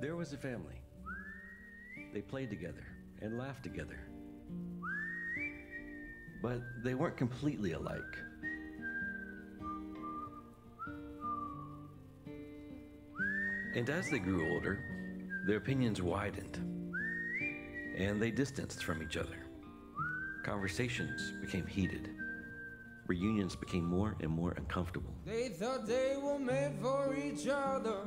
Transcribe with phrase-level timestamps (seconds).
[0.00, 0.80] There was a family.
[2.14, 2.86] They played together
[3.20, 4.00] and laughed together.
[6.42, 8.16] But they weren't completely alike.
[13.74, 14.82] And as they grew older,
[15.46, 16.58] their opinions widened
[18.00, 19.36] and they distanced from each other.
[20.42, 22.08] Conversations became heated.
[23.06, 25.14] Reunions became more and more uncomfortable.
[25.26, 27.98] They thought they were made for each other.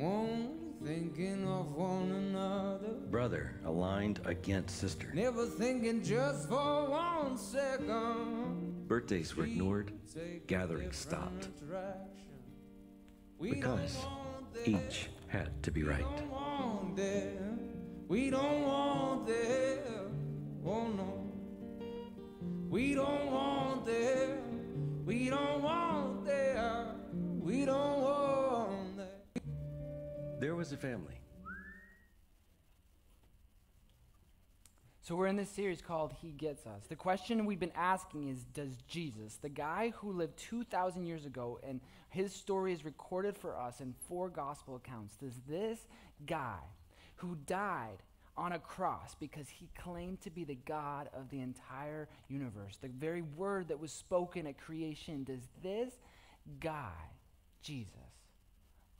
[0.00, 0.48] Only
[0.84, 2.94] thinking of one another.
[3.10, 5.10] Brother aligned against sister.
[5.12, 8.86] Never thinking just for one second.
[8.86, 9.92] Birthdays were ignored,
[10.46, 11.48] gatherings stopped.
[13.40, 13.96] Because
[14.64, 16.06] each had to be right.
[16.06, 17.32] We don't want that.
[18.06, 19.82] We don't want that.
[20.64, 21.24] Oh no.
[22.70, 24.38] We don't want that.
[25.04, 26.94] We don't want that.
[27.40, 28.07] We don't.
[30.40, 31.20] There was a family.
[35.00, 36.82] So we're in this series called He Gets Us.
[36.88, 41.58] The question we've been asking is Does Jesus, the guy who lived 2,000 years ago
[41.66, 45.80] and his story is recorded for us in four gospel accounts, does this
[46.24, 46.60] guy
[47.16, 48.02] who died
[48.36, 52.88] on a cross because he claimed to be the God of the entire universe, the
[52.88, 55.94] very word that was spoken at creation, does this
[56.60, 56.92] guy,
[57.60, 57.92] Jesus,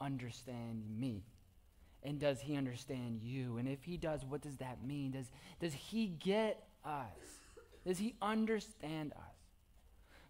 [0.00, 1.22] understand me?
[2.02, 3.58] And does he understand you?
[3.58, 5.10] And if he does, what does that mean?
[5.10, 7.04] Does, does he get us?
[7.84, 9.36] Does he understand us?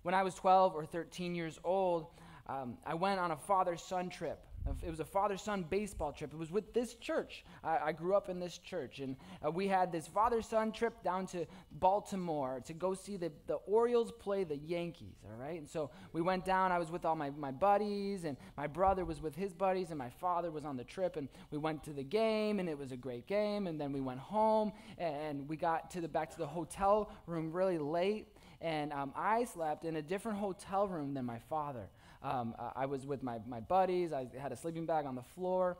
[0.02, 2.06] When I was 12 or 13 years old,
[2.46, 4.40] um, I went on a father son trip.
[4.82, 6.32] It was a father son baseball trip.
[6.32, 7.44] It was with this church.
[7.62, 9.00] I, I grew up in this church.
[9.00, 13.32] And uh, we had this father son trip down to Baltimore to go see the,
[13.46, 15.58] the Orioles play the Yankees, all right?
[15.58, 16.72] And so we went down.
[16.72, 19.98] I was with all my, my buddies, and my brother was with his buddies, and
[19.98, 21.16] my father was on the trip.
[21.16, 23.66] And we went to the game, and it was a great game.
[23.66, 27.52] And then we went home, and we got to the, back to the hotel room
[27.52, 28.28] really late.
[28.60, 31.88] And um, I slept in a different hotel room than my father.
[32.22, 34.12] Um, I- was with my, my buddies.
[34.12, 35.78] I had a sleeping bag on the floor.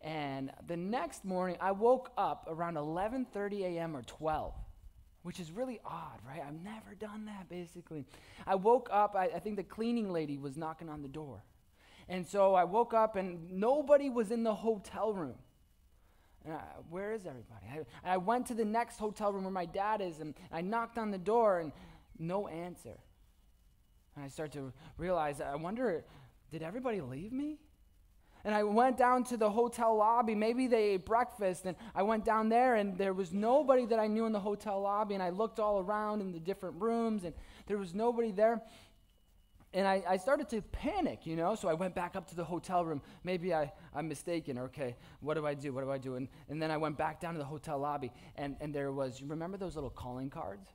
[0.00, 3.96] And the next morning, I woke up around 11:30 a.m.
[3.96, 4.54] or 12,
[5.22, 6.42] which is really odd, right?
[6.46, 8.04] I've never done that, basically.
[8.46, 9.16] I woke up.
[9.16, 11.42] I, I think the cleaning lady was knocking on the door,
[12.08, 15.38] and so I woke up, and nobody was in the hotel room.
[16.44, 17.66] And I, where is everybody?
[18.04, 20.98] I, I went to the next hotel room where my dad is, and I knocked
[20.98, 21.72] on the door, and
[22.18, 22.98] no answer.
[24.16, 26.04] And I start to realize, I wonder,
[26.50, 27.58] did everybody leave me?
[28.44, 30.34] And I went down to the hotel lobby.
[30.34, 31.66] Maybe they ate breakfast.
[31.66, 34.80] And I went down there, and there was nobody that I knew in the hotel
[34.80, 35.14] lobby.
[35.14, 37.34] And I looked all around in the different rooms, and
[37.66, 38.62] there was nobody there.
[39.74, 41.54] And I, I started to panic, you know?
[41.56, 43.02] So I went back up to the hotel room.
[43.24, 44.58] Maybe I, I'm mistaken.
[44.58, 45.74] Okay, what do I do?
[45.74, 46.14] What do I do?
[46.14, 49.20] And, and then I went back down to the hotel lobby, and, and there was,
[49.20, 50.68] you remember those little calling cards?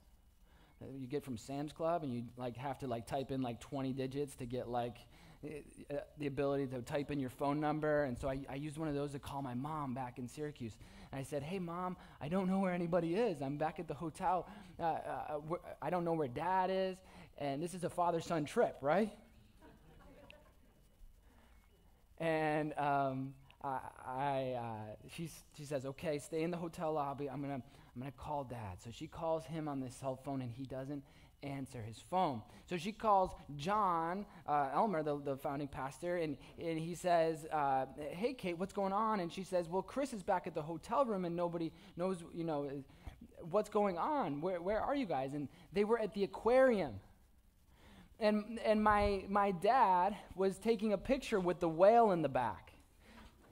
[0.99, 3.93] You get from Sam's Club, and you like have to like type in like 20
[3.93, 4.97] digits to get like
[5.43, 8.03] uh, the ability to type in your phone number.
[8.03, 10.77] And so I, I used one of those to call my mom back in Syracuse.
[11.11, 13.41] And I said, "Hey, mom, I don't know where anybody is.
[13.41, 14.47] I'm back at the hotel.
[14.79, 16.97] Uh, uh, wh- I don't know where dad is,
[17.37, 19.11] and this is a father-son trip, right?"
[22.19, 23.33] and um,
[23.63, 24.95] I, I uh,
[25.55, 27.29] she says, "Okay, stay in the hotel lobby.
[27.29, 27.63] I'm gonna
[27.95, 31.03] I'm gonna call dad." So she calls him on this cell phone, and he doesn't
[31.43, 32.41] answer his phone.
[32.69, 37.85] So she calls John uh, Elmer, the, the founding pastor, and, and he says, uh,
[38.11, 41.05] "Hey, Kate, what's going on?" And she says, "Well, Chris is back at the hotel
[41.05, 42.69] room, and nobody knows, you know,
[43.49, 44.41] what's going on.
[44.41, 46.99] Where where are you guys?" And they were at the aquarium.
[48.19, 52.70] And, and my, my dad was taking a picture with the whale in the back.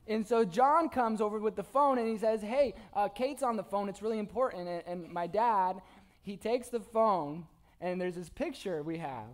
[0.09, 3.55] And so John comes over with the phone and he says, Hey, uh, Kate's on
[3.55, 3.87] the phone.
[3.87, 4.67] It's really important.
[4.67, 5.81] And, and my dad,
[6.23, 7.45] he takes the phone
[7.79, 9.27] and there's this picture we have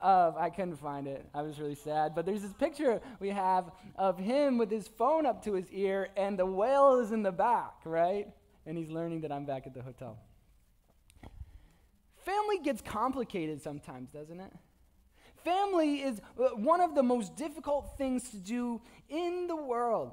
[0.00, 1.28] of, I couldn't find it.
[1.34, 2.14] I was really sad.
[2.14, 6.08] But there's this picture we have of him with his phone up to his ear
[6.16, 8.28] and the whale is in the back, right?
[8.64, 10.18] And he's learning that I'm back at the hotel.
[12.24, 14.52] Family gets complicated sometimes, doesn't it?
[15.44, 20.12] Family is uh, one of the most difficult things to do in the world.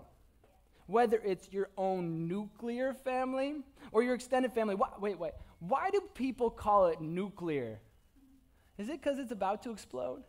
[0.87, 3.57] Whether it's your own nuclear family
[3.91, 4.75] or your extended family.
[4.75, 5.33] Why, wait, wait.
[5.59, 7.79] Why do people call it nuclear?
[8.77, 10.23] Is it because it's about to explode?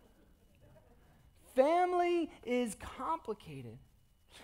[1.54, 3.78] Family is complicated.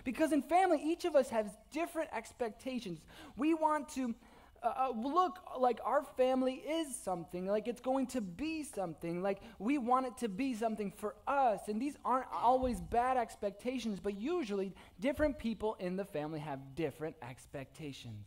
[0.03, 2.99] Because in family, each of us has different expectations.
[3.35, 4.15] We want to
[4.63, 9.39] uh, uh, look, like our family is something, like it's going to be something, like
[9.59, 11.61] we want it to be something for us.
[11.67, 17.15] And these aren't always bad expectations, but usually different people in the family have different
[17.21, 18.25] expectations.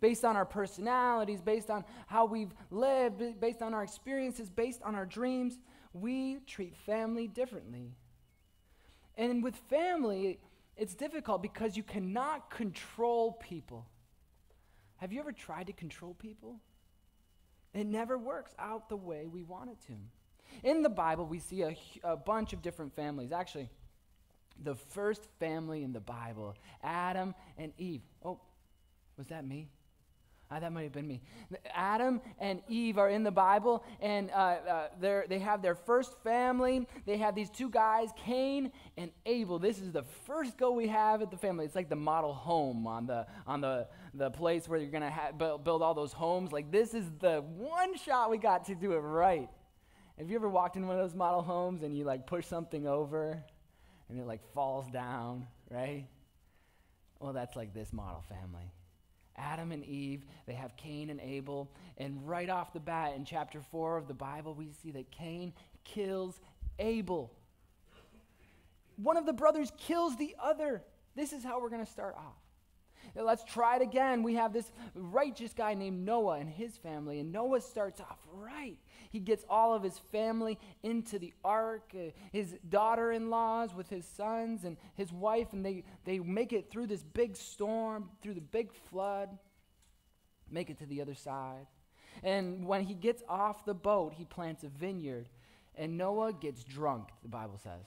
[0.00, 4.94] Based on our personalities, based on how we've lived, based on our experiences, based on
[4.94, 5.58] our dreams,
[5.92, 7.92] we treat family differently.
[9.16, 10.38] And with family,
[10.76, 13.86] it's difficult because you cannot control people.
[14.98, 16.60] Have you ever tried to control people?
[17.74, 20.68] It never works out the way we want it to.
[20.68, 23.32] In the Bible, we see a, a bunch of different families.
[23.32, 23.68] Actually,
[24.62, 28.02] the first family in the Bible, Adam and Eve.
[28.24, 28.40] Oh,
[29.16, 29.68] was that me?
[30.50, 31.20] Uh, that might have been me.
[31.74, 36.86] Adam and Eve are in the Bible, and uh, uh, they have their first family.
[37.04, 39.58] They have these two guys, Cain and Abel.
[39.58, 41.66] This is the first go we have at the family.
[41.66, 45.32] It's like the model home on the on the the place where you're gonna ha-
[45.32, 46.50] build, build all those homes.
[46.50, 49.50] Like this is the one shot we got to do it right.
[50.16, 52.86] Have you ever walked in one of those model homes and you like push something
[52.86, 53.42] over,
[54.08, 56.06] and it like falls down, right?
[57.20, 58.72] Well, that's like this model family.
[59.38, 61.70] Adam and Eve, they have Cain and Abel.
[61.96, 65.52] And right off the bat in chapter 4 of the Bible, we see that Cain
[65.84, 66.40] kills
[66.78, 67.32] Abel.
[68.96, 70.82] One of the brothers kills the other.
[71.14, 72.47] This is how we're going to start off.
[73.14, 74.22] Let's try it again.
[74.22, 78.76] We have this righteous guy named Noah and his family, and Noah starts off right.
[79.10, 83.88] He gets all of his family into the ark, uh, his daughter in laws with
[83.88, 88.34] his sons and his wife, and they, they make it through this big storm, through
[88.34, 89.30] the big flood,
[90.50, 91.66] make it to the other side.
[92.22, 95.28] And when he gets off the boat, he plants a vineyard,
[95.74, 97.86] and Noah gets drunk, the Bible says.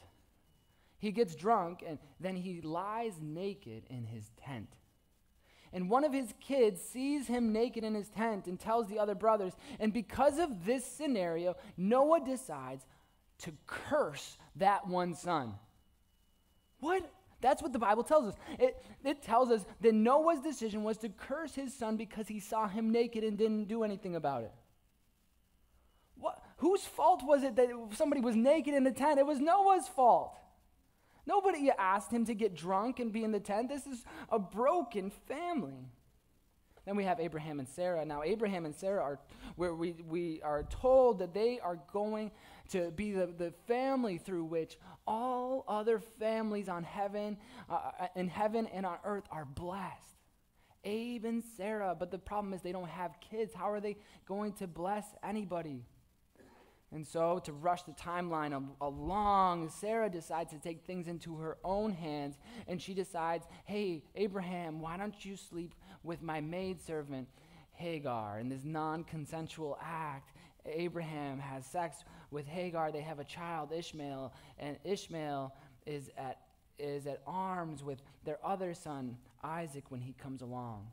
[0.97, 4.69] He gets drunk, and then he lies naked in his tent.
[5.73, 9.15] And one of his kids sees him naked in his tent and tells the other
[9.15, 9.53] brothers.
[9.79, 12.85] And because of this scenario, Noah decides
[13.39, 15.53] to curse that one son.
[16.79, 17.09] What?
[17.39, 18.35] That's what the Bible tells us.
[18.59, 22.67] It, it tells us that Noah's decision was to curse his son because he saw
[22.67, 24.51] him naked and didn't do anything about it.
[26.15, 29.19] What, whose fault was it that somebody was naked in the tent?
[29.19, 30.37] It was Noah's fault.
[31.25, 33.69] Nobody asked him to get drunk and be in the tent.
[33.69, 35.87] This is a broken family.
[36.85, 38.03] Then we have Abraham and Sarah.
[38.05, 39.19] Now, Abraham and Sarah are
[39.55, 42.31] where we, we are told that they are going
[42.69, 47.37] to be the, the family through which all other families on heaven,
[47.69, 50.11] uh, uh in heaven and on earth are blessed.
[50.83, 53.53] Abe and Sarah, but the problem is they don't have kids.
[53.53, 55.85] How are they going to bless anybody?
[56.93, 61.93] And so, to rush the timeline along, Sarah decides to take things into her own
[61.93, 65.73] hands, and she decides, hey, Abraham, why don't you sleep
[66.03, 67.29] with my maidservant
[67.71, 68.39] Hagar?
[68.39, 70.33] In this non consensual act,
[70.65, 72.91] Abraham has sex with Hagar.
[72.91, 75.55] They have a child, Ishmael, and Ishmael
[75.85, 76.39] is at,
[76.77, 80.87] is at arms with their other son, Isaac, when he comes along.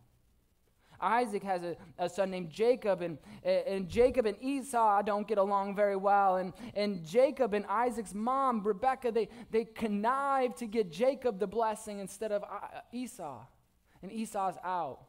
[1.00, 5.74] Isaac has a, a son named Jacob, and, and Jacob and Esau don't get along
[5.76, 6.36] very well.
[6.36, 11.98] And, and Jacob and Isaac's mom, Rebecca, they, they connive to get Jacob the blessing
[11.98, 12.44] instead of
[12.92, 13.40] Esau.
[14.02, 15.07] And Esau's out.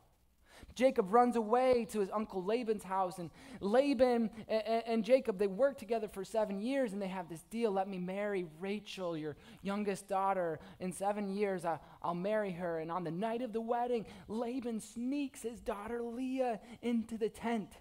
[0.76, 3.30] Jacob runs away to his uncle Laban's house, and
[3.60, 7.72] Laban and, and, Jacob, they work together for seven years, and they have this deal
[7.72, 10.60] let me marry Rachel, your youngest daughter.
[10.80, 12.80] In seven years, I, I'll marry her.
[12.80, 17.78] And on the night of the wedding, Laban sneaks his daughter Leah into the tent.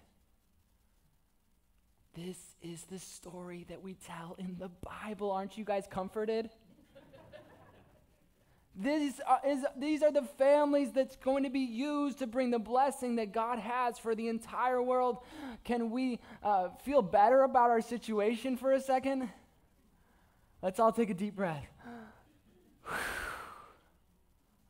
[2.15, 5.31] This is the story that we tell in the Bible.
[5.31, 6.49] Aren't you guys comforted?
[8.81, 12.59] These are, is, these are the families that's going to be used to bring the
[12.59, 15.17] blessing that God has for the entire world.
[15.65, 19.29] Can we uh, feel better about our situation for a second?
[20.61, 21.65] Let's all take a deep breath.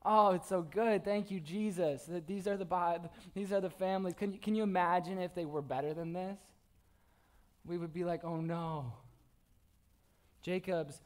[0.05, 1.03] Oh, it's so good.
[1.03, 2.03] Thank you, Jesus.
[2.03, 4.15] That these are the these are the families.
[4.17, 6.39] Can can you imagine if they were better than this?
[7.65, 8.93] We would be like, oh no.
[10.41, 11.01] Jacob's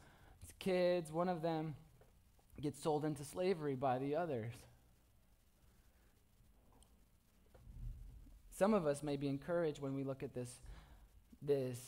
[0.60, 1.74] kids, one of them
[2.62, 4.52] get sold into slavery by the others.
[8.56, 10.50] Some of us may be encouraged when we look at this,
[11.42, 11.78] this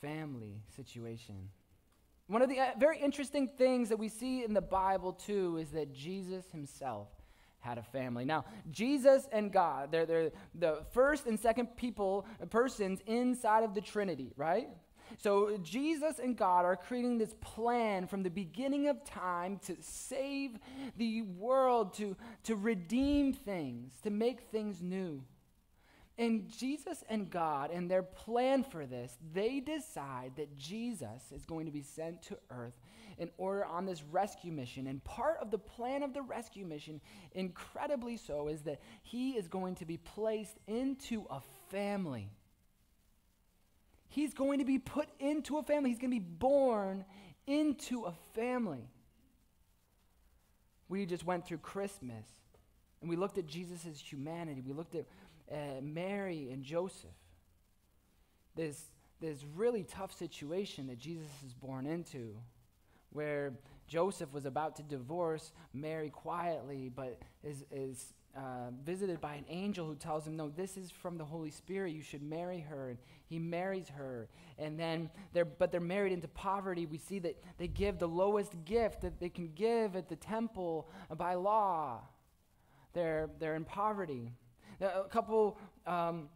[0.00, 1.48] family situation.
[2.28, 5.70] One of the uh, very interesting things that we see in the Bible, too, is
[5.70, 7.08] that Jesus himself
[7.60, 8.24] had a family.
[8.24, 13.80] Now, Jesus and God, they're, they're the first and second people, persons inside of the
[13.80, 14.68] Trinity, right?
[15.16, 20.58] So Jesus and God are creating this plan from the beginning of time to save
[20.96, 25.22] the world, to, to redeem things, to make things new.
[26.18, 31.66] And Jesus and God and their plan for this, they decide that Jesus is going
[31.66, 32.74] to be sent to earth
[33.18, 34.88] in order on this rescue mission.
[34.88, 37.00] And part of the plan of the rescue mission,
[37.32, 42.30] incredibly so, is that he is going to be placed into a family.
[44.18, 45.90] He's going to be put into a family.
[45.90, 47.04] He's going to be born
[47.46, 48.90] into a family.
[50.88, 52.26] We just went through Christmas
[53.00, 54.60] and we looked at Jesus' humanity.
[54.60, 55.04] We looked at
[55.52, 57.14] uh, Mary and Joseph.
[58.56, 62.34] This, this really tough situation that Jesus is born into,
[63.10, 63.52] where
[63.86, 69.86] Joseph was about to divorce Mary quietly, but is, is uh, visited by an angel
[69.86, 71.92] who tells him, No, this is from the Holy Spirit.
[71.92, 72.90] You should marry her.
[72.90, 74.28] And he marries her.
[74.58, 76.86] And then they're, but they're married into poverty.
[76.86, 80.88] We see that they give the lowest gift that they can give at the temple
[81.16, 82.00] by law.
[82.92, 84.32] They're, they're in poverty.
[84.80, 86.28] A couple, um,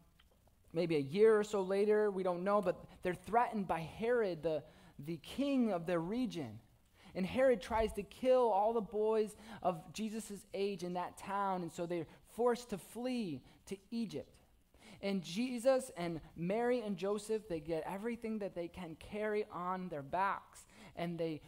[0.72, 4.62] maybe a year or so later, we don't know, but they're threatened by Herod, the,
[4.98, 6.58] the king of their region.
[7.14, 11.70] And Herod tries to kill all the boys of Jesus' age in that town, and
[11.70, 14.28] so they're forced to flee to Egypt.
[15.02, 20.02] And Jesus and Mary and Joseph, they get everything that they can carry on their
[20.02, 20.64] backs,
[20.96, 21.40] and they,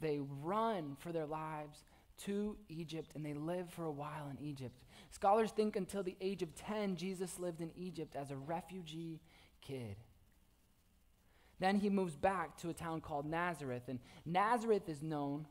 [0.00, 1.84] they run for their lives
[2.24, 4.74] to Egypt, and they live for a while in Egypt.
[5.10, 9.20] Scholars think until the age of 10, Jesus lived in Egypt as a refugee
[9.60, 9.96] kid.
[11.60, 15.46] Then he moves back to a town called Nazareth, and Nazareth is known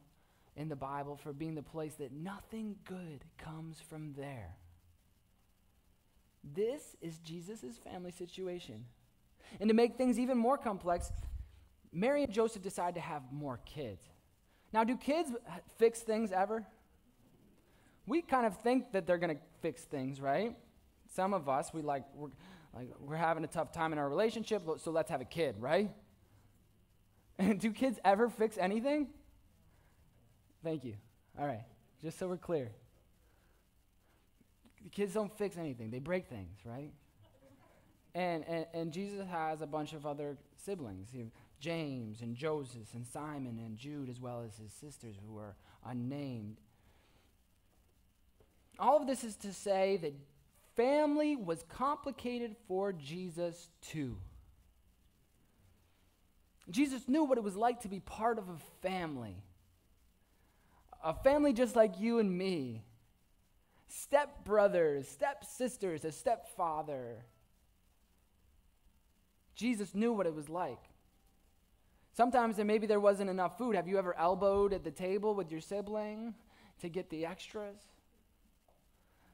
[0.58, 4.56] in the Bible for being the place that nothing good comes from there.
[6.44, 8.86] This is Jesus' family situation.
[9.60, 11.12] And to make things even more complex,
[11.92, 14.04] Mary and Joseph decide to have more kids.
[14.74, 15.32] Now, do kids
[15.78, 16.66] fix things ever?
[18.06, 20.56] We kind of think that they're going to fix things, right?
[21.14, 22.04] Some of us, we like,
[22.80, 25.92] like, we're having a tough time in our relationship, so let's have a kid, right?
[27.38, 29.08] And do kids ever fix anything?
[30.62, 30.96] Thank you.
[31.40, 31.64] All right,
[32.02, 32.70] just so we're clear.
[34.84, 36.92] The kids don't fix anything, they break things, right?
[38.14, 41.10] And, and, and Jesus has a bunch of other siblings
[41.60, 45.56] James and Joseph and Simon and Jude, as well as his sisters who are
[45.86, 46.58] unnamed.
[48.78, 50.14] All of this is to say that
[50.80, 54.16] family was complicated for Jesus too.
[56.70, 59.44] Jesus knew what it was like to be part of a family.
[61.04, 62.86] A family just like you and me.
[63.90, 67.26] Step brothers, step sisters, a stepfather.
[69.56, 70.80] Jesus knew what it was like.
[72.14, 73.76] Sometimes there, maybe there wasn't enough food.
[73.76, 76.36] Have you ever elbowed at the table with your sibling
[76.80, 77.80] to get the extras?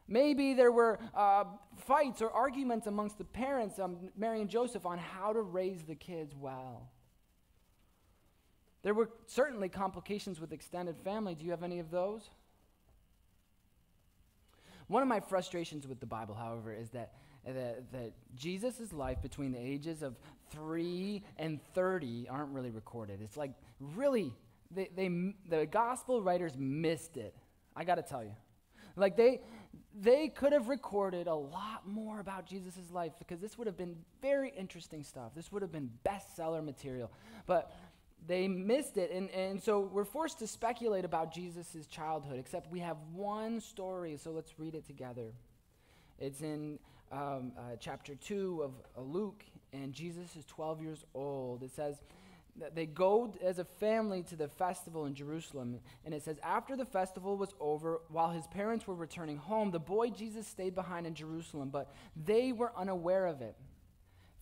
[0.07, 1.45] Maybe there were uh,
[1.77, 5.95] fights or arguments amongst the parents, um, Mary and Joseph, on how to raise the
[5.95, 6.89] kids well.
[8.83, 11.33] There were certainly complications with extended family.
[11.33, 12.29] Do you have any of those?
[14.87, 19.51] One of my frustrations with the Bible, however, is that, that, that Jesus' life between
[19.51, 20.15] the ages of
[20.51, 23.21] 3 and 30 aren't really recorded.
[23.23, 24.31] It's like, really,
[24.69, 27.35] they, they, the gospel writers missed it.
[27.75, 28.35] I got to tell you.
[28.95, 29.41] Like, they,
[29.99, 33.95] they could have recorded a lot more about Jesus' life because this would have been
[34.21, 35.31] very interesting stuff.
[35.35, 37.11] This would have been bestseller material.
[37.45, 37.71] But
[38.27, 39.11] they missed it.
[39.11, 44.17] And, and so we're forced to speculate about Jesus' childhood, except we have one story,
[44.17, 45.33] so let's read it together.
[46.19, 46.79] It's in
[47.11, 51.63] um, uh, chapter 2 of uh, Luke, and Jesus is 12 years old.
[51.63, 52.01] It says,
[52.73, 55.79] they go as a family to the festival in Jerusalem.
[56.05, 59.79] And it says, After the festival was over, while his parents were returning home, the
[59.79, 63.55] boy Jesus stayed behind in Jerusalem, but they were unaware of it.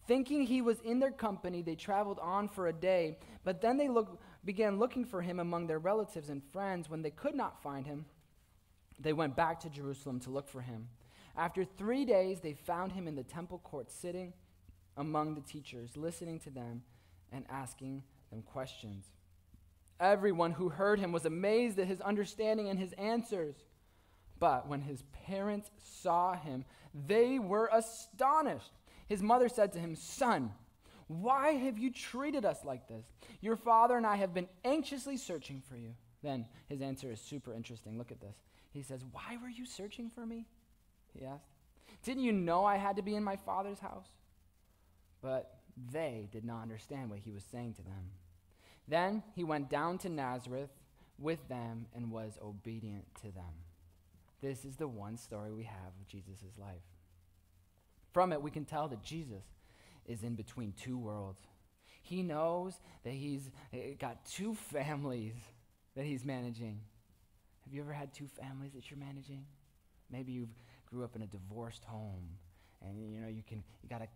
[0.05, 3.87] Thinking he was in their company, they traveled on for a day, but then they
[3.87, 6.89] look, began looking for him among their relatives and friends.
[6.89, 8.05] When they could not find him,
[8.99, 10.89] they went back to Jerusalem to look for him.
[11.35, 14.33] After three days, they found him in the temple court, sitting
[14.97, 16.83] among the teachers, listening to them
[17.33, 19.05] and asking them questions.
[19.99, 23.55] Everyone who heard him was amazed at his understanding and his answers.
[24.39, 26.65] But when his parents saw him,
[27.07, 28.71] they were astonished.
[29.07, 30.51] His mother said to him, Son,
[31.07, 33.05] why have you treated us like this?
[33.41, 35.93] Your father and I have been anxiously searching for you.
[36.21, 37.97] Then his answer is super interesting.
[37.97, 38.35] Look at this.
[38.71, 40.45] He says, Why were you searching for me?
[41.13, 41.49] He asked.
[42.03, 44.07] Didn't you know I had to be in my father's house?
[45.21, 48.11] But they did not understand what he was saying to them.
[48.87, 50.69] Then he went down to Nazareth
[51.17, 53.63] with them and was obedient to them.
[54.41, 56.83] This is the one story we have of Jesus' life.
[58.11, 59.43] From it, we can tell that Jesus
[60.05, 61.39] is in between two worlds.
[62.01, 65.35] He knows that he's eh, got two families
[65.95, 66.81] that he's managing.
[67.63, 69.45] Have you ever had two families that you're managing?
[70.11, 70.49] Maybe you
[70.85, 72.37] grew up in a divorced home
[72.81, 74.07] and you know you can you got to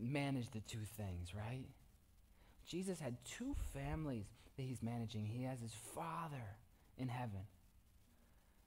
[0.00, 1.66] manage the two things, right?
[2.66, 4.26] Jesus had two families
[4.56, 5.26] that he's managing.
[5.26, 6.56] He has his father
[6.96, 7.40] in heaven.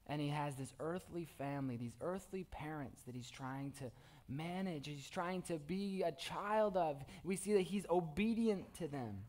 [0.06, 3.90] And he has this earthly family, these earthly parents that he's trying to
[4.28, 7.02] manage, he's trying to be a child of.
[7.22, 9.22] We see that he's obedient to them.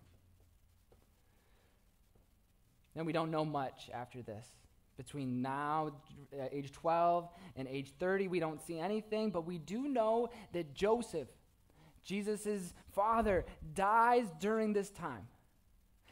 [2.95, 4.45] And we don't know much after this.
[4.97, 5.91] Between now,
[6.33, 10.73] uh, age 12, and age 30, we don't see anything, but we do know that
[10.73, 11.27] Joseph,
[12.05, 15.27] Jesus' father, dies during this time.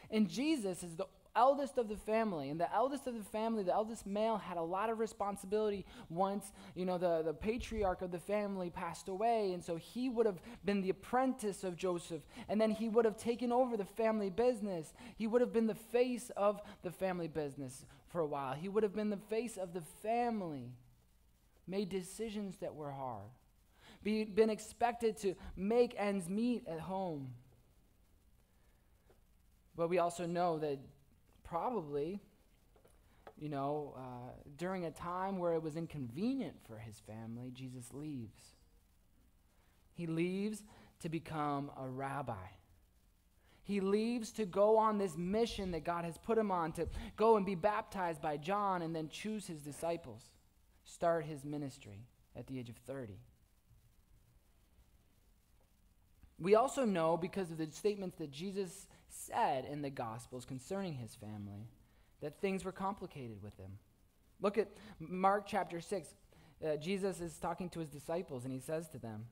[0.09, 2.49] And Jesus is the eldest of the family.
[2.49, 6.51] And the eldest of the family, the eldest male, had a lot of responsibility once,
[6.75, 9.53] you know, the, the patriarch of the family passed away.
[9.53, 12.27] And so he would have been the apprentice of Joseph.
[12.49, 14.93] And then he would have taken over the family business.
[15.15, 18.53] He would have been the face of the family business for a while.
[18.53, 20.71] He would have been the face of the family,
[21.67, 23.31] made decisions that were hard,
[24.03, 27.33] be, been expected to make ends meet at home.
[29.75, 30.79] But we also know that
[31.43, 32.19] probably,
[33.37, 38.55] you know, uh, during a time where it was inconvenient for his family, Jesus leaves.
[39.93, 40.63] He leaves
[41.01, 42.47] to become a rabbi.
[43.63, 47.37] He leaves to go on this mission that God has put him on to go
[47.37, 50.21] and be baptized by John and then choose his disciples,
[50.83, 52.05] start his ministry
[52.35, 53.19] at the age of 30.
[56.43, 61.15] We also know because of the statements that Jesus said in the Gospels concerning his
[61.15, 61.69] family
[62.21, 63.71] that things were complicated with him.
[64.41, 64.67] Look at
[64.99, 66.09] Mark chapter 6.
[66.63, 69.27] Uh, Jesus is talking to his disciples, and he says to them,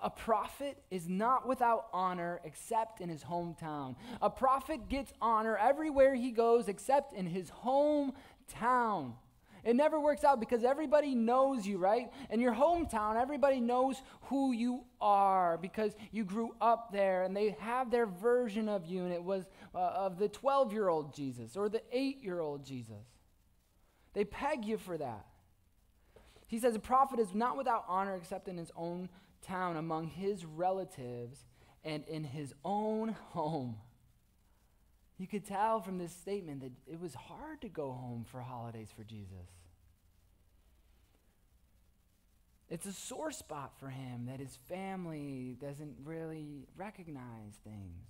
[0.00, 3.96] A prophet is not without honor except in his hometown.
[4.22, 9.14] A prophet gets honor everywhere he goes except in his hometown.
[9.64, 12.10] It never works out because everybody knows you, right?
[12.28, 17.56] In your hometown, everybody knows who you are because you grew up there and they
[17.60, 21.56] have their version of you, and it was uh, of the 12 year old Jesus
[21.56, 23.06] or the 8 year old Jesus.
[24.12, 25.26] They peg you for that.
[26.46, 29.08] He says a prophet is not without honor except in his own
[29.42, 31.44] town, among his relatives,
[31.84, 33.76] and in his own home.
[35.18, 38.88] You could tell from this statement that it was hard to go home for holidays
[38.94, 39.48] for Jesus.
[42.68, 48.06] It's a sore spot for him that his family doesn't really recognize things.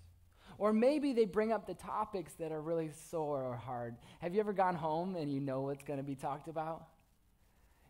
[0.56, 3.96] Or maybe they bring up the topics that are really sore or hard.
[4.20, 6.86] Have you ever gone home and you know what's going to be talked about?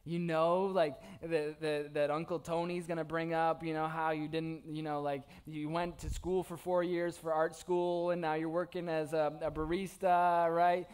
[0.07, 4.29] You know, like the, the, that Uncle Tony's to bring up, you know, how you
[4.29, 8.21] didn't, you know, like you went to school for four years for art school and
[8.21, 10.87] now you're working as a, a barista, right?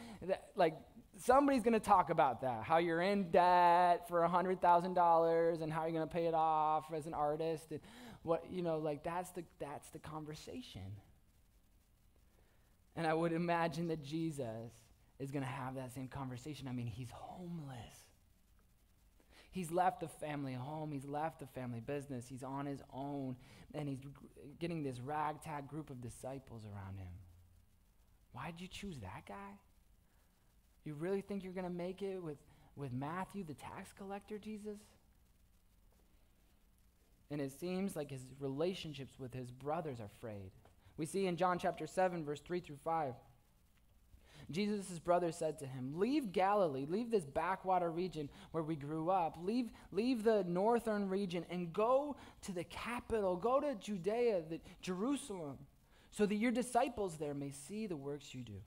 [0.54, 0.76] Like
[1.18, 5.92] somebody's going to talk about that, how you're in debt for $100,000 and how you're
[5.92, 7.72] going to pay it off as an artist.
[7.72, 7.80] And
[8.22, 10.82] what, you know, like that's the, that's the conversation.
[12.96, 14.72] And I would imagine that Jesus
[15.18, 16.68] is going to have that same conversation.
[16.68, 18.09] I mean, he's homeless.
[19.50, 20.92] He's left the family home.
[20.92, 22.26] He's left the family business.
[22.28, 23.36] He's on his own.
[23.74, 23.98] And he's
[24.58, 27.12] getting this ragtag group of disciples around him.
[28.32, 29.58] Why'd you choose that guy?
[30.84, 32.38] You really think you're going to make it with,
[32.76, 34.78] with Matthew, the tax collector, Jesus?
[37.30, 40.50] And it seems like his relationships with his brothers are frayed.
[40.96, 43.14] We see in John chapter 7, verse 3 through 5.
[44.50, 49.38] Jesus' brother said to him, Leave Galilee, leave this backwater region where we grew up,
[49.42, 55.58] leave, leave the northern region, and go to the capital, go to Judea, the, Jerusalem,
[56.10, 58.60] so that your disciples there may see the works you do.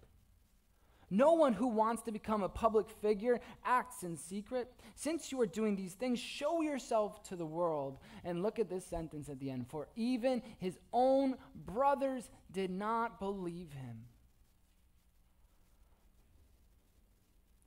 [1.10, 4.74] No one who wants to become a public figure acts in secret.
[4.96, 8.00] Since you are doing these things, show yourself to the world.
[8.24, 9.68] And look at this sentence at the end.
[9.68, 11.36] For even his own
[11.68, 14.06] brothers did not believe him.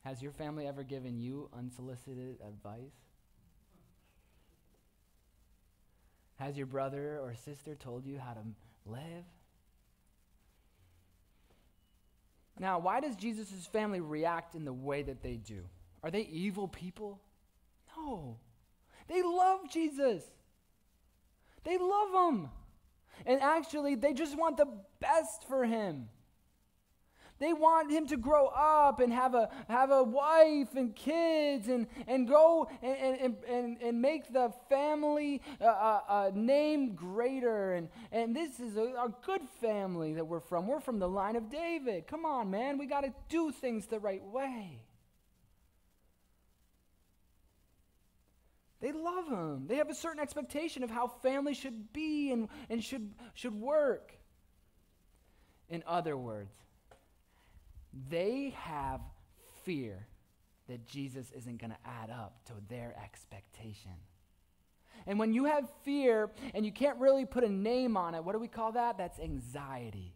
[0.07, 2.95] Has your family ever given you unsolicited advice?
[6.37, 8.43] Has your brother or sister told you how to
[8.85, 9.25] live?
[12.57, 15.65] Now, why does Jesus' family react in the way that they do?
[16.05, 17.21] Are they evil people?
[17.97, 18.39] No.
[19.09, 20.23] They love Jesus.
[21.65, 22.49] They love him.
[23.27, 24.69] And actually, they just want the
[25.01, 26.11] best for him.
[27.39, 31.87] They want him to grow up and have a, have a wife and kids and,
[32.07, 37.75] and go and, and, and, and make the family uh, uh, uh, name greater.
[37.75, 40.67] And, and this is a, a good family that we're from.
[40.67, 42.07] We're from the line of David.
[42.07, 42.79] Come on, man.
[42.79, 44.83] We got to do things the right way.
[48.81, 49.67] They love him.
[49.67, 54.13] They have a certain expectation of how family should be and, and should, should work.
[55.69, 56.53] In other words,
[58.09, 59.01] they have
[59.65, 60.07] fear
[60.69, 63.93] that Jesus isn't going to add up to their expectation.
[65.07, 68.33] And when you have fear and you can't really put a name on it, what
[68.33, 68.99] do we call that?
[68.99, 70.15] That's anxiety.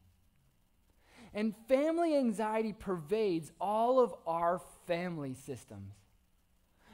[1.33, 5.95] And family anxiety pervades all of our family systems.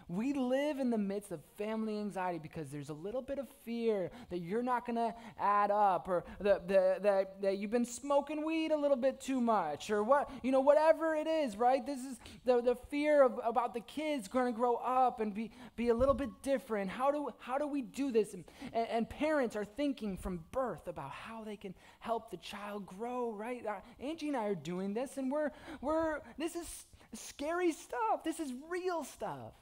[0.08, 4.12] We live in the midst of family anxiety because there's a little bit of fear
[4.30, 8.70] that you're not going to add up or that, that, that you've been smoking weed
[8.70, 11.84] a little bit too much or what, you know, whatever it is, right?
[11.84, 15.50] This is the, the fear of, about the kids going to grow up and be,
[15.74, 16.88] be a little bit different.
[16.88, 18.32] How do, how do we do this?
[18.32, 22.86] And, and, and parents are thinking from birth about how they can help the child
[22.86, 23.66] grow, right?
[23.66, 28.22] Uh, Angie and I are doing this and we're, we're, this is scary stuff.
[28.22, 29.52] This is real stuff.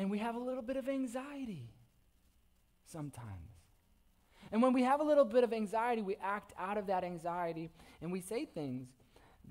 [0.00, 1.68] And we have a little bit of anxiety
[2.86, 3.52] sometimes.
[4.50, 7.68] And when we have a little bit of anxiety, we act out of that anxiety
[8.00, 8.88] and we say things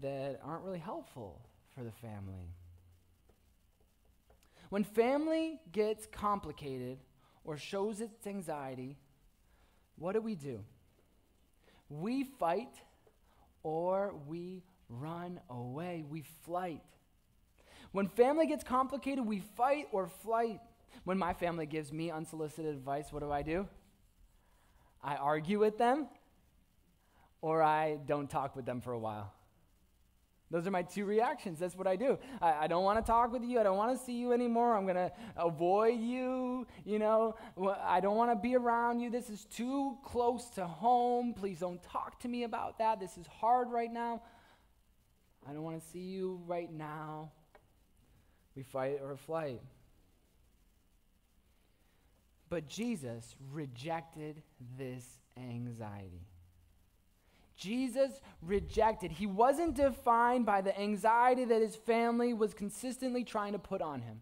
[0.01, 1.39] that aren't really helpful
[1.75, 2.55] for the family.
[4.69, 6.97] When family gets complicated
[7.43, 8.97] or shows its anxiety,
[9.99, 10.63] what do we do?
[11.89, 12.73] We fight
[13.61, 16.03] or we run away.
[16.09, 16.81] We flight.
[17.91, 20.59] When family gets complicated, we fight or flight.
[21.03, 23.67] When my family gives me unsolicited advice, what do I do?
[25.03, 26.07] I argue with them
[27.41, 29.33] or I don't talk with them for a while.
[30.51, 31.59] Those are my two reactions.
[31.59, 32.17] That's what I do.
[32.41, 33.59] I, I don't want to talk with you.
[33.59, 34.75] I don't want to see you anymore.
[34.75, 36.65] I'm going to avoid you.
[36.85, 37.35] You know,
[37.81, 39.11] I don't want to be around you.
[39.11, 41.33] This is too close to home.
[41.33, 42.99] Please don't talk to me about that.
[42.99, 44.23] This is hard right now.
[45.47, 47.31] I don't want to see you right now.
[48.55, 49.61] We fight or flight.
[52.49, 54.41] But Jesus rejected
[54.77, 55.05] this
[55.37, 56.25] anxiety.
[57.55, 59.11] Jesus rejected.
[59.11, 64.01] He wasn't defined by the anxiety that his family was consistently trying to put on
[64.01, 64.21] him.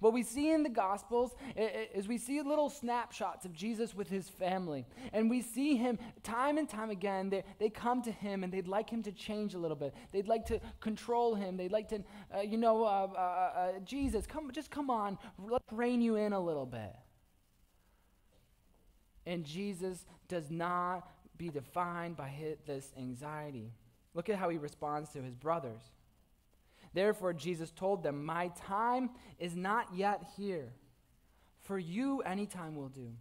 [0.00, 4.28] What we see in the Gospels is we see little snapshots of Jesus with his
[4.28, 4.86] family.
[5.12, 7.30] And we see him time and time again.
[7.30, 9.92] They, they come to him and they'd like him to change a little bit.
[10.12, 11.56] They'd like to control him.
[11.56, 15.72] They'd like to, uh, you know, uh, uh, uh, Jesus, come, just come on, let's
[15.72, 16.94] rein you in a little bit.
[19.26, 23.72] And Jesus does not be defined by his, this anxiety.
[24.14, 25.82] Look at how he responds to his brothers.
[26.94, 30.72] Therefore, Jesus told them, My time is not yet here.
[31.60, 33.12] For you, any time will do.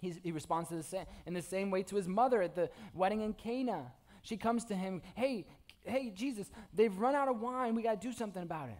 [0.00, 3.22] He's, he responds the same, in the same way to his mother at the wedding
[3.22, 3.92] in Cana.
[4.22, 5.46] She comes to him, Hey,
[5.84, 7.74] hey, Jesus, they've run out of wine.
[7.74, 8.78] We got to do something about it.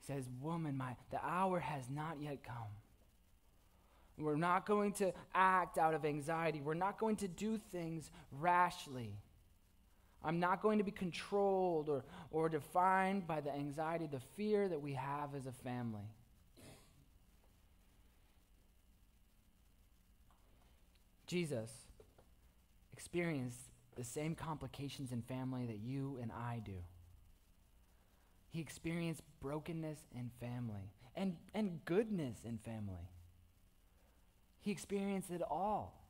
[0.00, 2.56] He says, Woman, my, the hour has not yet come.
[4.18, 6.60] We're not going to act out of anxiety.
[6.60, 9.16] We're not going to do things rashly.
[10.24, 14.80] I'm not going to be controlled or, or defined by the anxiety, the fear that
[14.80, 16.08] we have as a family.
[21.26, 21.70] Jesus
[22.92, 23.58] experienced
[23.96, 26.76] the same complications in family that you and I do.
[28.50, 33.08] He experienced brokenness in family and, and goodness in family.
[34.60, 36.01] He experienced it all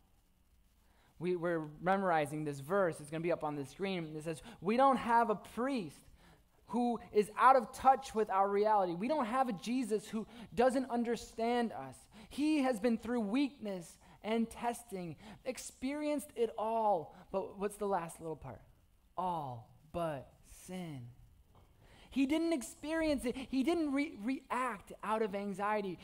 [1.23, 2.97] we, we're memorizing this verse.
[3.01, 4.15] It's going to be up on the screen.
[4.17, 6.01] It says, We don't have a priest
[6.67, 8.95] who is out of touch with our reality.
[8.95, 11.97] We don't have a Jesus who doesn't understand us.
[12.29, 17.15] He has been through weakness and testing, experienced it all.
[17.31, 18.61] But what's the last little part?
[19.17, 20.29] All but
[20.67, 21.03] sin.
[22.11, 25.99] He didn't experience it, he didn't re- react out of anxiety.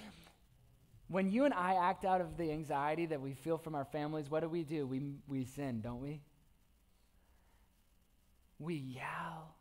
[1.09, 4.31] When you and I act out of the anxiety that we feel from our families,
[4.31, 4.87] what do we do?
[4.87, 6.21] We, we sin, don't we?
[8.59, 9.55] We yell.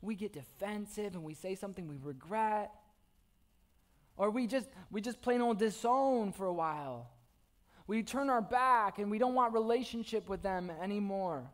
[0.00, 2.70] We get defensive and we say something we regret.
[4.16, 7.10] Or we just, we just plain old disown for a while.
[7.88, 11.50] We turn our back and we don't want relationship with them anymore.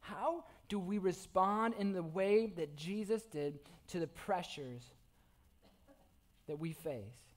[0.00, 4.82] How do we respond in the way that Jesus did to the pressures
[6.46, 7.29] that we face?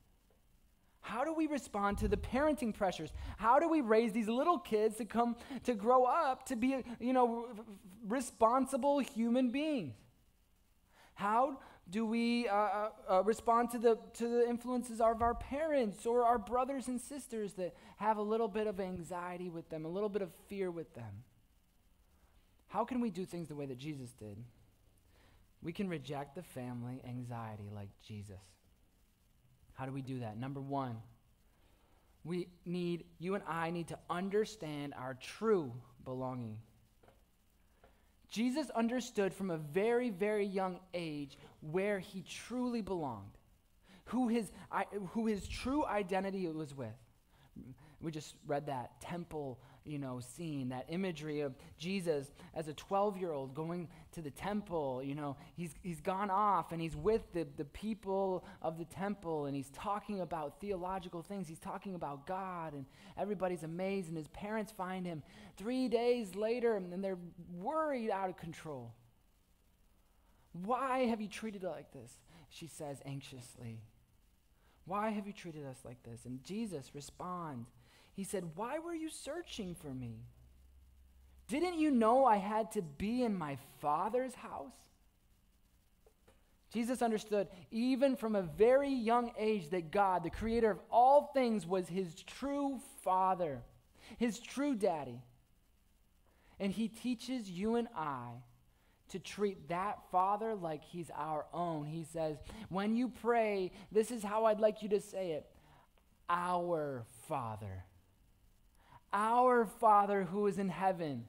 [1.04, 3.12] How do we respond to the parenting pressures?
[3.38, 5.36] How do we raise these little kids to come
[5.66, 7.50] to grow up to be, you know,
[8.08, 9.96] responsible human beings?
[11.13, 16.06] How do we uh, uh, uh, respond to the, to the influences of our parents
[16.06, 19.89] or our brothers and sisters that have a little bit of anxiety with them, a
[19.89, 21.24] little bit of fear with them?
[22.70, 24.38] How can we do things the way that Jesus did?
[25.62, 28.53] We can reject the family anxiety like Jesus.
[29.73, 30.38] How do we do that?
[30.38, 30.97] Number one,
[32.23, 35.73] we need, you and I need to understand our true
[36.05, 36.57] belonging.
[38.29, 43.38] Jesus understood from a very, very young age where he truly belonged,
[44.05, 44.51] who his,
[45.12, 46.95] who his true identity was with.
[48.01, 53.17] We just read that temple you know, scene, that imagery of Jesus as a 12
[53.17, 55.02] year old going to the temple.
[55.04, 59.46] You know, he's, he's gone off and he's with the, the people of the temple
[59.46, 61.48] and he's talking about theological things.
[61.48, 62.86] He's talking about God and
[63.17, 64.08] everybody's amazed.
[64.08, 65.24] And his parents find him
[65.58, 67.19] three days later and they're
[67.54, 68.93] worried out of control.
[70.54, 72.12] Why have you treated it like this?
[72.50, 73.82] She says anxiously.
[74.86, 76.26] Why have you treated us like this?
[76.26, 77.69] And Jesus responds
[78.13, 80.19] he said, Why were you searching for me?
[81.47, 84.71] Didn't you know I had to be in my Father's house?
[86.71, 91.67] Jesus understood, even from a very young age, that God, the creator of all things,
[91.67, 93.62] was his true Father,
[94.17, 95.21] his true daddy.
[96.60, 98.30] And he teaches you and I
[99.10, 101.86] to treat that Father like he's our own.
[101.86, 102.38] He says,
[102.69, 105.45] When you pray, this is how I'd like you to say it
[106.30, 107.84] Our Father.
[109.13, 111.26] Our Father who is in heaven.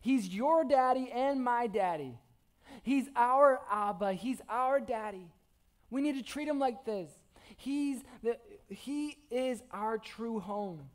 [0.00, 2.18] He's your daddy and my daddy.
[2.82, 4.12] He's our Abba.
[4.12, 5.30] He's our daddy.
[5.90, 7.10] We need to treat him like this.
[7.56, 8.38] He's the,
[8.68, 10.90] he is our true home.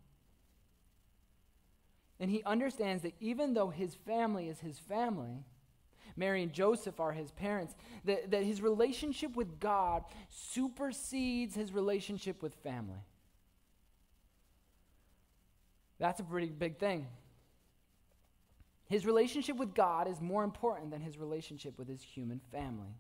[2.20, 5.44] And he understands that even though his family is his family,
[6.16, 12.44] Mary and Joseph are his parents, that, that his relationship with God supersedes his relationship
[12.44, 13.00] with family.
[16.02, 17.06] That's a pretty big thing.
[18.88, 22.98] His relationship with God is more important than his relationship with his human family.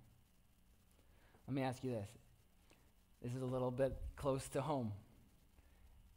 [1.47, 2.09] Let me ask you this.
[3.23, 4.91] This is a little bit close to home.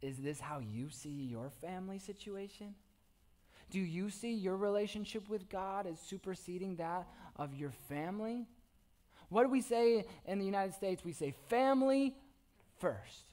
[0.03, 2.75] Is this how you see your family situation?
[3.71, 8.45] Do you see your relationship with God as superseding that of your family?
[9.29, 11.03] What do we say in the United States?
[11.03, 12.15] We say family
[12.77, 13.25] first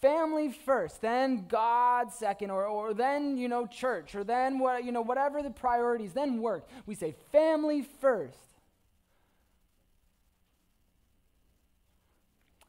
[0.00, 4.92] family first, then God second, or, or then, you know, church, or then, what, you
[4.92, 6.68] know, whatever the priorities, then work.
[6.86, 8.38] We say family first.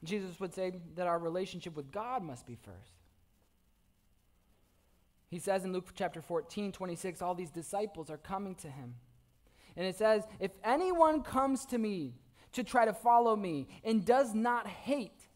[0.04, 2.94] Jesus would say that our relationship with God must be first.
[5.30, 8.96] He says in Luke chapter 14, 26, all these disciples are coming to him.
[9.76, 12.16] And it says, If anyone comes to me
[12.54, 15.28] to try to follow me and does not hate,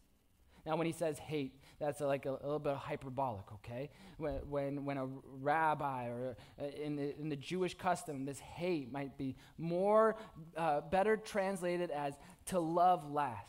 [0.66, 3.90] now when he says hate, that's like a, a, little bit hyperbolic, okay?
[4.18, 5.06] When, when, when a
[5.40, 10.16] rabbi or uh, in, the, in the Jewish custom, this hate might be more,
[10.56, 12.14] uh, better translated as
[12.46, 13.46] to love less.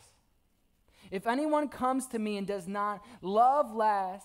[1.10, 4.22] If anyone comes to me and does not love less,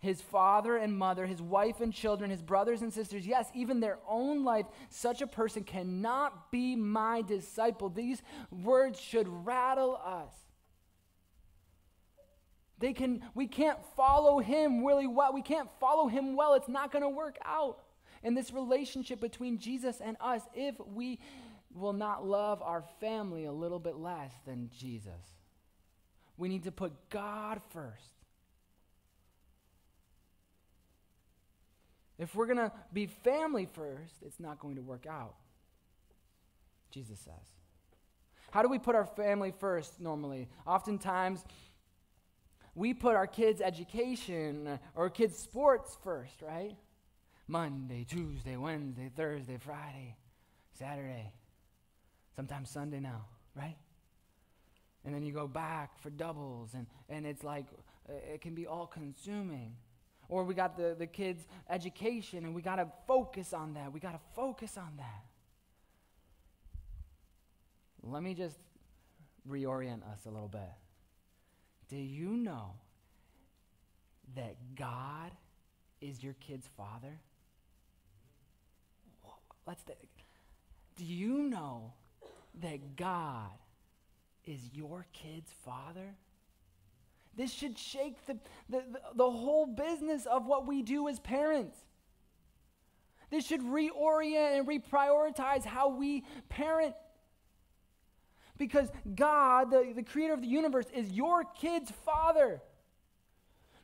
[0.00, 3.98] his father and mother, his wife and children, his brothers and sisters, yes, even their
[4.08, 7.90] own life, such a person cannot be my disciple.
[7.90, 10.32] These words should rattle us.
[12.80, 15.32] They can, we can't follow him really well.
[15.32, 16.54] We can't follow him well.
[16.54, 17.78] It's not going to work out
[18.22, 21.20] in this relationship between Jesus and us if we
[21.74, 25.12] will not love our family a little bit less than Jesus.
[26.38, 28.14] We need to put God first.
[32.18, 35.34] If we're going to be family first, it's not going to work out.
[36.90, 37.34] Jesus says.
[38.50, 40.48] How do we put our family first normally?
[40.66, 41.44] Oftentimes,
[42.74, 46.76] we put our kids' education or kids' sports first, right?
[47.46, 50.16] Monday, Tuesday, Wednesday, Thursday, Friday,
[50.78, 51.32] Saturday,
[52.36, 53.24] sometimes Sunday now,
[53.56, 53.76] right?
[55.04, 57.66] And then you go back for doubles, and, and it's like
[58.08, 59.74] uh, it can be all consuming.
[60.28, 63.92] Or we got the, the kids' education, and we got to focus on that.
[63.92, 65.24] We got to focus on that.
[68.02, 68.58] Let me just
[69.48, 70.60] reorient us a little bit.
[71.90, 72.74] Do you know
[74.36, 75.32] that God
[76.00, 77.18] is your kid's father?
[79.66, 79.82] Let's.
[80.96, 81.92] Do you know
[82.62, 83.50] that God
[84.46, 86.14] is your kid's father?
[87.36, 88.34] This should shake the,
[88.68, 91.76] the, the, the whole business of what we do as parents.
[93.30, 96.94] This should reorient and reprioritize how we parent.
[98.60, 102.60] Because God, the, the creator of the universe, is your kid's father.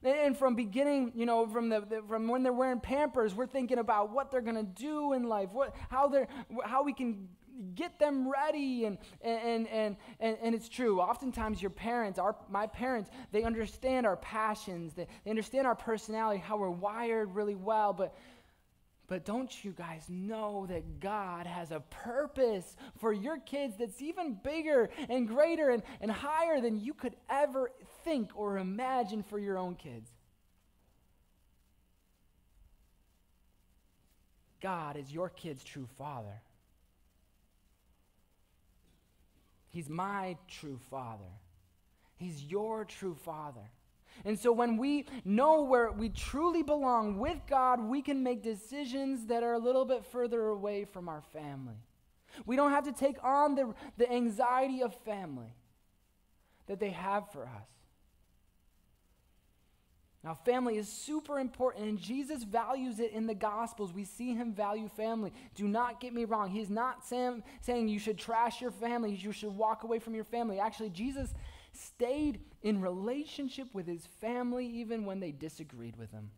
[0.03, 3.79] And from beginning, you know, from the, the, from when they're wearing Pampers, we're thinking
[3.79, 6.29] about what they're going to do in life, what how they're
[6.63, 7.27] how we can
[7.75, 12.67] get them ready and and and and, and it's true oftentimes your parents our my
[12.67, 17.95] parents they understand our passions they, they understand our personality how we're wired really well
[17.95, 18.15] but
[19.09, 24.39] but don't you guys know that God has a purpose for your kids that's even
[24.43, 27.71] bigger and greater and, and higher than you could ever
[28.05, 30.11] think or imagine for your own kids?
[34.61, 36.43] God is your kid's true father.
[39.71, 41.31] He's my true father.
[42.17, 43.71] He's your true father.
[44.25, 49.27] And so when we know where we truly belong with God, we can make decisions
[49.27, 51.77] that are a little bit further away from our family.
[52.45, 55.55] We don't have to take on the, the anxiety of family
[56.67, 57.69] that they have for us.
[60.27, 63.93] Now, family is super important, and Jesus values it in the Gospels.
[63.93, 65.33] We see him value family.
[65.55, 66.51] Do not get me wrong.
[66.51, 70.25] He's not saying, saying you should trash your family, you should walk away from your
[70.25, 70.59] family.
[70.59, 71.33] Actually, Jesus
[71.71, 76.33] stayed in relationship with his family even when they disagreed with him.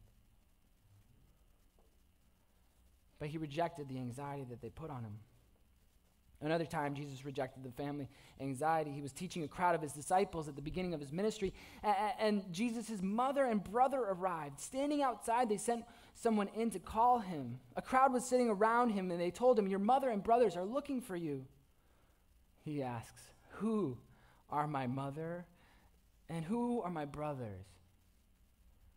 [3.18, 5.14] But he rejected the anxiety that they put on him.
[6.42, 8.10] Another time, Jesus rejected the family
[8.42, 8.90] anxiety.
[8.90, 11.54] He was teaching a crowd of his disciples at the beginning of his ministry,
[12.20, 14.60] and, Jesus' mother and brother arrived.
[14.60, 17.58] Standing outside, they sent someone in to call him.
[17.74, 20.66] A crowd was sitting around him, and they told him, Your mother and brothers are
[20.66, 21.46] looking for you.
[22.66, 23.96] He asks, Who
[24.50, 25.46] are my mother
[26.28, 27.64] and who are my brothers?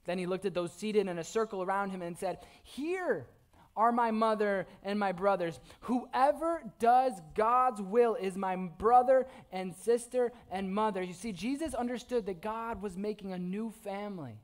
[0.05, 3.27] Then he looked at those seated in a circle around him and said, Here
[3.75, 5.59] are my mother and my brothers.
[5.81, 11.01] Whoever does God's will is my brother and sister and mother.
[11.01, 14.39] You see, Jesus understood that God was making a new family.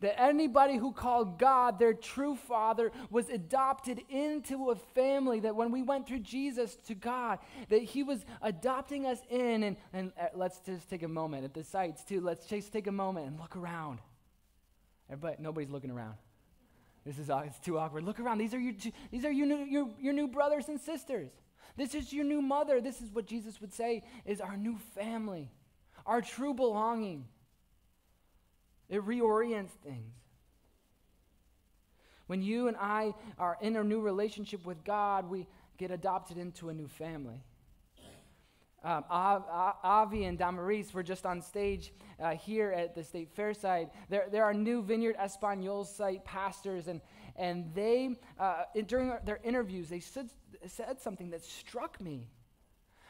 [0.00, 5.40] That anybody who called God their true father was adopted into a family.
[5.40, 7.38] That when we went through Jesus to God,
[7.70, 9.62] that he was adopting us in.
[9.62, 12.20] And, and uh, let's just take a moment at the sites, too.
[12.20, 14.00] Let's just take a moment and look around.
[15.08, 16.14] Everybody, nobody's looking around.
[17.06, 18.02] This is it's too awkward.
[18.02, 18.38] Look around.
[18.38, 18.74] These are your,
[19.12, 21.30] these are your new, your, your new brothers and sisters.
[21.76, 22.80] This is your new mother.
[22.80, 25.52] This is what Jesus would say is our new family,
[26.04, 27.26] our true belonging.
[28.88, 30.14] It reorients things.
[32.26, 35.46] When you and I are in a new relationship with God, we
[35.78, 37.42] get adopted into a new family.
[38.84, 43.88] Um, Avi and Damaris were just on stage uh, here at the State Fair site.
[44.08, 47.00] There, there are new Vineyard Espanol site pastors, and,
[47.34, 50.30] and they, uh, during their interviews, they said,
[50.68, 52.28] said something that struck me.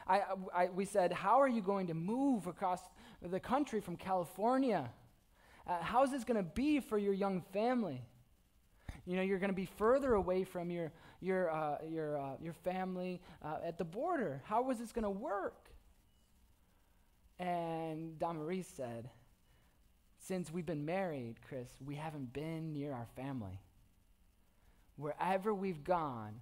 [0.07, 0.21] I,
[0.55, 2.81] I, we said, How are you going to move across
[3.21, 4.89] the country from California?
[5.67, 8.01] Uh, how is this going to be for your young family?
[9.05, 12.53] You know, you're going to be further away from your, your, uh, your, uh, your
[12.53, 14.41] family uh, at the border.
[14.45, 15.69] How is this going to work?
[17.39, 19.09] And Damaris said,
[20.19, 23.59] Since we've been married, Chris, we haven't been near our family.
[24.95, 26.41] Wherever we've gone,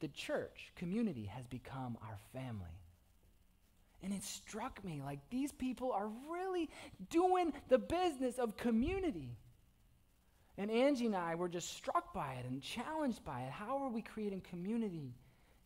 [0.00, 2.83] the church community has become our family.
[4.04, 6.68] And it struck me like these people are really
[7.08, 9.38] doing the business of community.
[10.58, 13.50] And Angie and I were just struck by it and challenged by it.
[13.50, 15.14] How are we creating community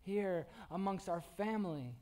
[0.03, 1.97] here amongst our family?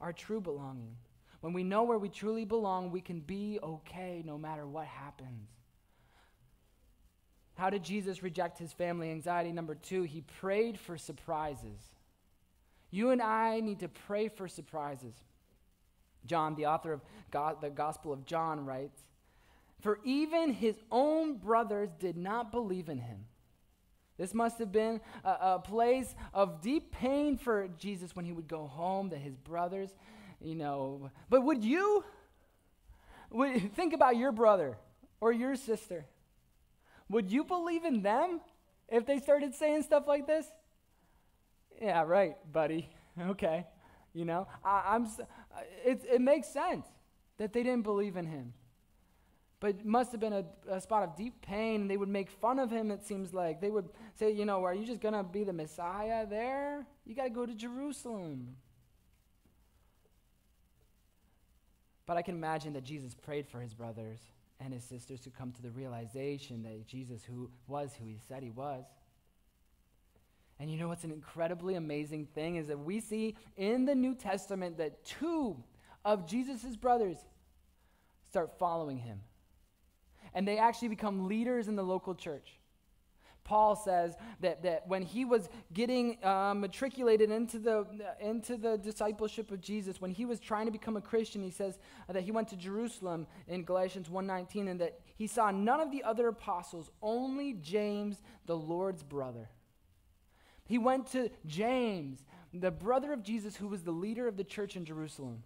[0.00, 0.96] Our true belonging.
[1.40, 5.48] When we know where we truly belong, we can be okay no matter what happens.
[7.54, 9.52] How did Jesus reject his family anxiety?
[9.52, 11.78] Number two, he prayed for surprises.
[12.90, 15.14] You and I need to pray for surprises.
[16.26, 17.00] John, the author of
[17.30, 19.02] God, the Gospel of John, writes
[19.80, 23.26] For even his own brothers did not believe in him.
[24.18, 28.48] This must have been a, a, place of deep pain for Jesus when he would
[28.48, 29.88] go home, that his brothers,
[30.42, 31.10] you know.
[31.30, 32.04] But would you?
[33.30, 34.76] Would, think about your brother
[35.20, 36.04] or your sister.
[37.08, 38.40] Would you believe in them
[38.88, 40.46] if they started saying stuff like this?
[41.80, 42.88] Yeah, right, buddy.
[43.20, 43.66] Okay.
[44.14, 46.86] You know, I, am uh, it, it makes sense
[47.36, 48.54] that they didn't believe in him.
[49.60, 51.86] But it must have been a, a spot of deep pain.
[51.86, 53.60] They would make fun of him, it seems like.
[53.60, 56.86] They would say, you know, are you just going to be the Messiah there?
[57.04, 58.56] You got to go to Jerusalem.
[62.06, 64.18] But I can imagine that Jesus prayed for his brothers
[64.60, 68.42] and his sisters to come to the realization that Jesus who was who he said
[68.42, 68.84] he was.
[70.60, 74.14] And you know what's an incredibly amazing thing is that we see in the New
[74.14, 75.56] Testament that two
[76.04, 77.16] of Jesus' brothers
[78.28, 79.20] start following him.
[80.34, 82.60] And they actually become leaders in the local church.
[83.42, 87.86] Paul says that, that when he was getting uh, matriculated into the,
[88.20, 91.78] into the discipleship of Jesus, when he was trying to become a Christian, he says
[92.06, 96.04] that he went to Jerusalem in Galatians 1.19 and that he saw none of the
[96.04, 99.48] other apostles, only James, the Lord's brother.
[100.70, 104.76] He went to James, the brother of Jesus, who was the leader of the church
[104.76, 105.42] in Jerusalem.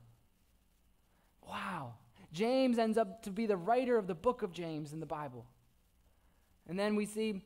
[1.40, 1.94] Wow.
[2.30, 5.46] James ends up to be the writer of the book of James in the Bible.
[6.68, 7.40] And then we see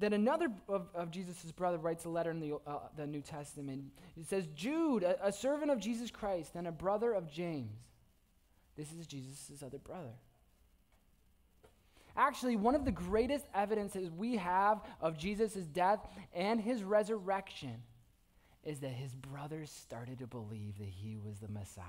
[0.00, 3.84] that another of, of Jesus' brother writes a letter in the, uh, the New Testament.
[4.18, 7.78] It says, Jude, a, a servant of Jesus Christ and a brother of James.
[8.76, 10.12] This is Jesus' other brother.
[12.16, 16.00] Actually, one of the greatest evidences we have of Jesus' death
[16.32, 17.82] and his resurrection
[18.64, 21.84] is that his brothers started to believe that he was the Messiah.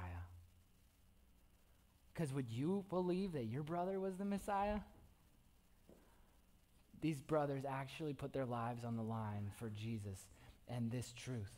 [2.14, 4.80] Because would you believe that your brother was the Messiah?
[7.02, 10.26] These brothers actually put their lives on the line for Jesus
[10.68, 11.52] and this truth.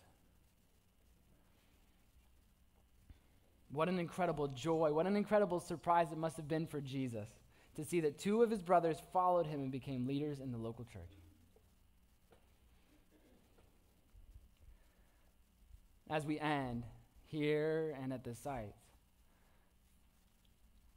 [3.72, 7.28] What an incredible joy, what an incredible surprise it must have been for Jesus
[7.78, 10.84] to see that two of his brothers followed him and became leaders in the local
[10.84, 11.14] church.
[16.10, 16.84] As we end
[17.28, 18.74] here and at the site,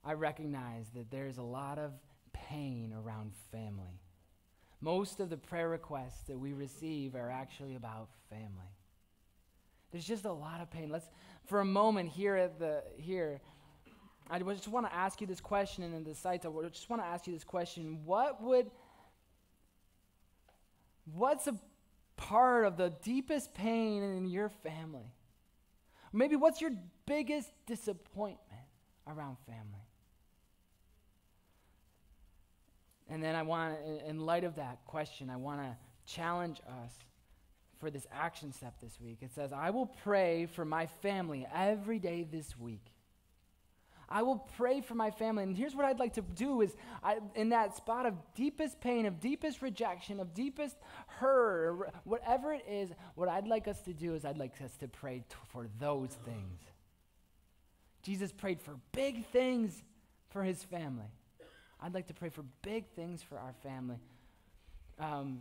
[0.02, 1.92] I recognize that there's a lot of
[2.32, 4.00] pain around family.
[4.80, 8.72] Most of the prayer requests that we receive are actually about family.
[9.92, 10.88] There's just a lot of pain.
[10.88, 11.10] Let's,
[11.44, 13.42] for a moment here at the here,
[14.30, 17.02] I just want to ask you this question, and in the sites, I just want
[17.02, 18.70] to ask you this question: What would,
[21.12, 21.58] what's a
[22.16, 25.12] part of the deepest pain in your family?
[26.12, 26.72] Maybe what's your
[27.06, 28.62] biggest disappointment
[29.06, 29.86] around family?
[33.08, 33.76] And then I want,
[34.06, 35.76] in light of that question, I want to
[36.06, 36.92] challenge us
[37.80, 39.18] for this action step this week.
[39.22, 42.92] It says, I will pray for my family every day this week.
[44.10, 45.44] I will pray for my family.
[45.44, 49.06] And here's what I'd like to do is I, in that spot of deepest pain,
[49.06, 54.14] of deepest rejection, of deepest hurt, whatever it is, what I'd like us to do
[54.14, 56.60] is I'd like us to pray t- for those things.
[58.02, 59.80] Jesus prayed for big things
[60.30, 61.06] for his family.
[61.80, 63.98] I'd like to pray for big things for our family.
[64.98, 65.40] Um,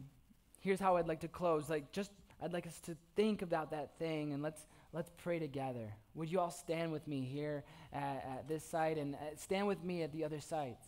[0.61, 1.69] here's how I'd like to close.
[1.69, 2.11] Like, just
[2.41, 4.61] I'd like us to think about that thing and let's
[4.93, 5.93] let's pray together.
[6.15, 7.63] Would you all stand with me here
[7.93, 10.85] at, at this site and uh, stand with me at the other sites?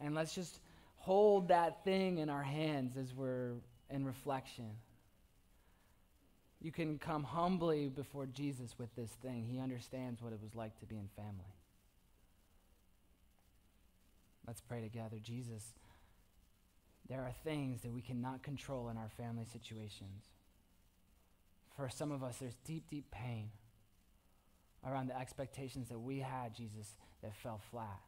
[0.00, 0.60] And let's just
[0.96, 3.52] hold that thing in our hands as we're
[3.90, 4.70] in reflection.
[6.60, 9.44] You can come humbly before Jesus with this thing.
[9.44, 11.56] He understands what it was like to be in family.
[14.46, 15.16] Let's pray together.
[15.22, 15.64] Jesus,
[17.08, 20.24] there are things that we cannot control in our family situations.
[21.76, 23.50] For some of us, there's deep, deep pain
[24.86, 28.00] around the expectations that we had, Jesus, that fell flat.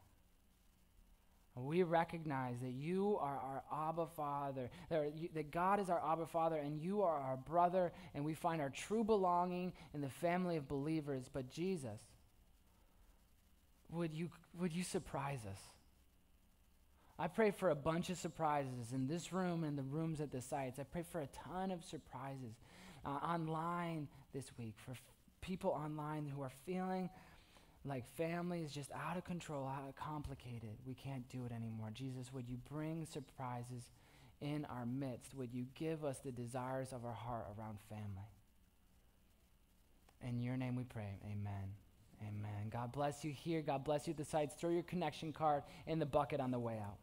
[1.57, 6.25] We recognize that you are our Abba Father, that, you, that God is our Abba
[6.25, 10.57] Father, and you are our brother, and we find our true belonging in the family
[10.57, 11.29] of believers.
[11.31, 12.01] But Jesus,
[13.89, 15.59] would you, would you surprise us?
[17.17, 20.41] I pray for a bunch of surprises in this room and the rooms at the
[20.41, 20.77] sites.
[20.77, 22.55] I pray for a ton of surprises
[23.05, 25.01] uh, online this week for f-
[25.41, 27.09] people online who are feeling
[27.85, 30.77] like family is just out of control, out of complicated.
[30.87, 31.89] We can't do it anymore.
[31.93, 33.83] Jesus, would you bring surprises
[34.41, 35.35] in our midst?
[35.35, 38.29] Would you give us the desires of our heart around family?
[40.27, 41.19] In your name we pray.
[41.25, 41.75] Amen.
[42.21, 42.69] Amen.
[42.71, 43.61] God bless you here.
[43.61, 44.55] God bless you at the sites.
[44.55, 46.97] Throw your connection card in the bucket on the way out.